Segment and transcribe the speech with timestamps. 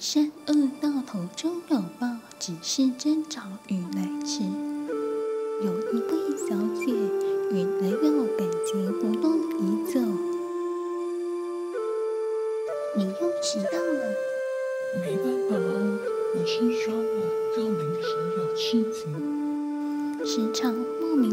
[0.00, 2.06] 善恶到头终有报，
[2.38, 4.44] 只是争吵与来迟。
[5.60, 6.92] 有一位小姐
[7.50, 10.00] 与男友感情不动已久，
[12.96, 14.14] 你又迟到了。
[15.02, 15.98] 没办法哦，
[16.36, 17.02] 我是说我
[17.58, 19.02] 又临时有事情，
[20.24, 21.28] 时常莫名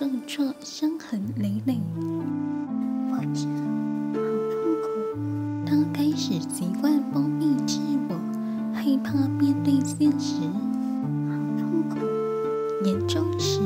[0.00, 1.78] 受挫，伤痕累累。
[3.10, 3.44] 我这
[4.14, 4.88] 好痛苦。
[5.66, 8.18] 他开始习惯封闭自我，
[8.72, 10.40] 害怕面对现实。
[11.28, 11.98] 好痛苦。
[12.82, 13.60] 严重时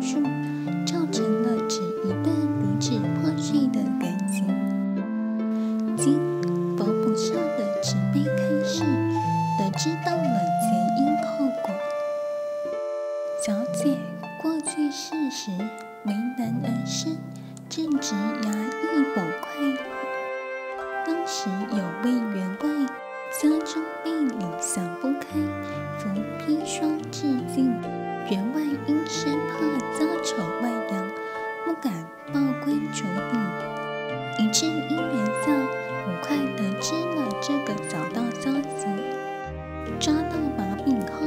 [0.00, 0.22] 树
[0.86, 1.76] 造成了这
[2.08, 4.46] 一段如此破碎的感情。
[5.96, 6.18] 经
[6.76, 8.82] 佛菩萨的慈悲开示，
[9.58, 11.70] 得知到了前因后果。
[13.44, 13.96] 小姐
[14.42, 15.50] 过去世时
[16.04, 17.16] 为男而生，
[17.68, 19.48] 正值衙役捕快，
[21.06, 22.68] 当时有位员外。
[23.30, 25.38] 家中婢女想不开，
[25.98, 26.08] 服
[26.40, 27.72] 砒霜自尽。
[28.30, 29.58] 员外因生怕
[29.98, 31.10] 家丑外扬，
[31.66, 31.92] 不敢
[32.32, 34.44] 报官处理。
[34.44, 35.52] 一次因缘下，
[36.04, 38.86] 捕快得知了这个小道消息，
[39.98, 41.26] 抓到把柄后，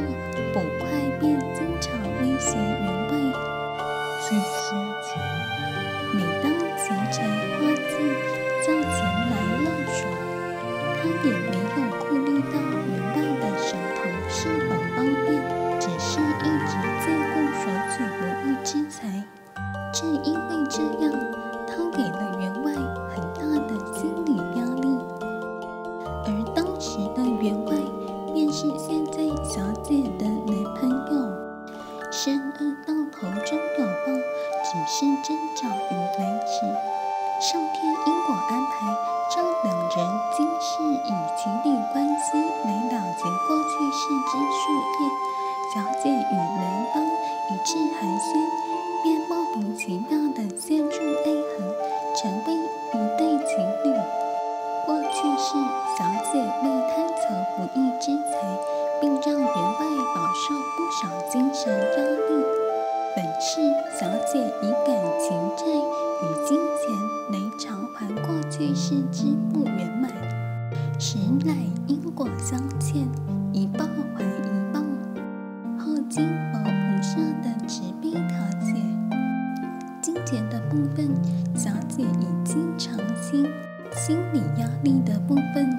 [0.53, 0.87] 捕快
[1.19, 3.11] 便经常威胁员外
[4.23, 4.71] ：“这些
[5.03, 5.19] 钱，
[6.13, 7.27] 每当劫财
[7.59, 7.99] 花尽，
[8.65, 10.07] 叫前来勒索。”
[11.03, 12.55] 他也没有顾虑到
[12.87, 15.27] 员外的手头是否方便，
[15.81, 16.92] 只是一直。
[34.95, 36.69] 是征兆与来迟。
[37.41, 38.93] 上天因果安排，
[39.33, 39.91] 将两人
[40.37, 45.09] 今世以情侣关系来了结过去世之树叶，
[45.73, 48.37] 小姐与男方一致寒暄，
[49.01, 50.87] 便莫名其妙的陷入
[51.25, 51.73] 爱河，
[52.15, 53.97] 成为一对情侣。
[54.85, 55.57] 过去世，
[55.97, 57.23] 小姐为贪求
[57.57, 58.37] 不义之财，
[59.01, 59.79] 并让员外
[60.13, 62.62] 饱受不少精神压力。
[63.15, 63.61] 本是
[63.99, 66.89] 小姐以感情债与金钱
[67.31, 70.09] 来偿还过去失之不圆满，
[70.99, 71.53] 实乃
[71.85, 73.07] 因果相欠，
[73.51, 73.85] 一报
[74.15, 74.79] 还一报。
[75.77, 78.81] 后经佛菩萨的慈悲调解，
[80.01, 81.13] 金钱的部分，
[81.55, 83.45] 小姐已经偿清；
[83.91, 85.69] 心理压力的部分，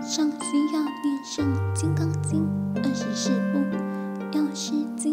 [0.00, 1.42] 尚需要念诵
[1.74, 2.48] 《金刚经》
[2.78, 3.58] 二十四部，
[4.38, 5.12] 《药师经》。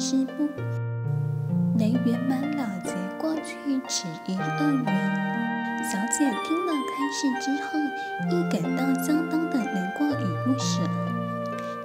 [0.00, 0.48] 是不
[1.78, 4.86] 能圆满了结过去，此一恶缘。
[5.84, 7.78] 小姐听了开示之后，
[8.30, 10.80] 亦感到相当的难过与不舍，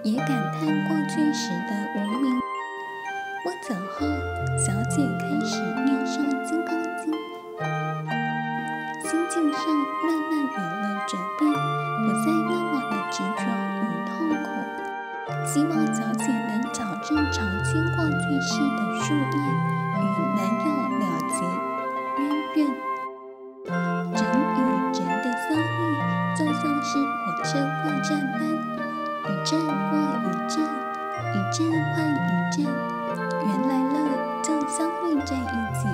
[0.01, 3.51] 也感叹过去时的无我。
[3.67, 4.07] 走后，
[4.57, 6.15] 小姐开始念诵
[6.45, 7.11] 金刚经，
[9.03, 9.61] 心境上
[10.05, 11.74] 慢慢有了转变。
[17.75, 19.19] 经过最细的树叶
[19.99, 20.03] 与
[20.33, 20.65] 男友
[20.97, 21.43] 了结
[22.21, 22.23] 渊
[22.55, 22.57] 源。
[24.13, 24.63] 人与
[24.93, 25.77] 人的相遇
[26.37, 28.47] 就像是火车过站般，
[29.25, 29.91] 一站过
[30.23, 30.63] 一站，
[31.33, 32.15] 一站换一
[32.49, 32.63] 站。
[33.45, 33.95] 原来了
[34.41, 35.89] 就相遇在一起，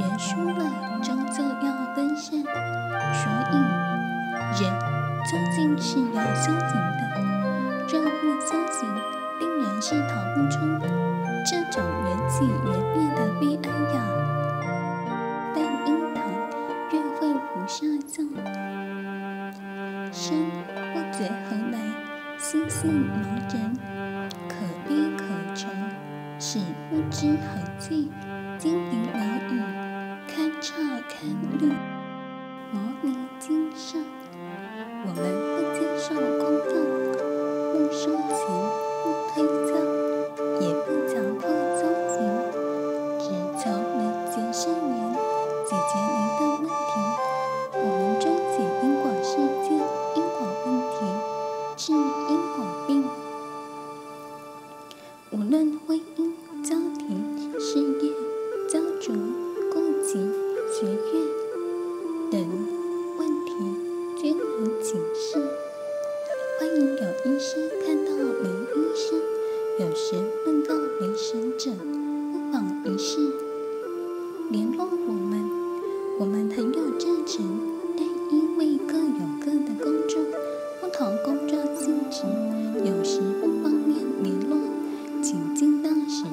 [0.00, 0.60] 缘输了
[1.04, 2.42] 终究要分散。
[2.42, 3.54] 所以，
[4.60, 4.74] 人
[5.30, 7.00] 究竟是要修行的，
[7.92, 8.90] 若不修行，
[9.38, 10.91] 定然是逃不出。
[20.12, 21.78] 生不觉何来，
[22.38, 23.74] 心性难真，
[24.48, 24.54] 可
[24.88, 25.24] 悲可
[25.54, 25.68] 愁。
[26.38, 26.58] 事
[26.90, 28.10] 不知何去，
[28.58, 29.20] 精灵老
[29.54, 29.71] 矣。
[52.32, 53.04] 因果病。
[55.32, 56.32] 无论婚姻、
[56.64, 58.10] 家庭、事业、
[58.66, 60.14] 家族、户籍、
[60.72, 61.26] 学业
[62.30, 62.40] 等
[63.18, 63.52] 问题，
[64.18, 65.46] 均能警示。
[66.58, 69.20] 欢迎有医师看到没医师，
[69.78, 71.70] 有时问到没神者，
[72.32, 73.20] 不妨一试。
[74.48, 75.50] 联络我们，
[76.18, 77.44] 我们很有热忱，
[77.94, 80.22] 但因为各有各的工作。
[80.92, 82.20] 不同工作性质，
[82.84, 84.58] 有时不方便联络，
[85.22, 86.24] 请尽量时。